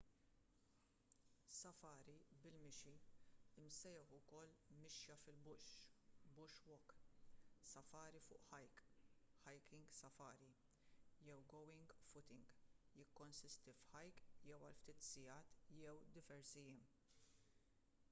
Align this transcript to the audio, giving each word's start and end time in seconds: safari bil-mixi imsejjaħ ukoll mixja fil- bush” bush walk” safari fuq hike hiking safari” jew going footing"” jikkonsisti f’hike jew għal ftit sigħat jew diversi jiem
safari 1.55 2.13
bil-mixi 2.43 2.93
imsejjaħ 3.63 4.13
ukoll 4.19 4.53
mixja 4.77 5.17
fil- 5.25 5.37
bush” 5.49 6.23
bush 6.39 6.55
walk” 6.69 6.95
safari 7.73 8.21
fuq 8.29 8.47
hike 8.61 8.87
hiking 9.43 9.85
safari” 9.99 10.49
jew 11.27 11.37
going 11.53 11.85
footing"” 12.13 12.41
jikkonsisti 13.01 13.75
f’hike 13.83 14.25
jew 14.47 14.57
għal 14.63 14.79
ftit 14.81 15.05
sigħat 15.11 15.53
jew 15.81 15.95
diversi 16.17 16.65
jiem 16.71 16.89